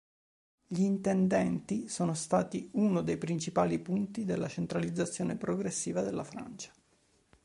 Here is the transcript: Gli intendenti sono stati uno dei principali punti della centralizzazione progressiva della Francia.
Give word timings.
Gli 0.65 0.81
intendenti 0.81 1.87
sono 1.87 2.15
stati 2.15 2.71
uno 2.73 3.01
dei 3.03 3.17
principali 3.19 3.77
punti 3.77 4.25
della 4.25 4.47
centralizzazione 4.47 5.35
progressiva 5.35 6.01
della 6.01 6.23
Francia. 6.23 6.73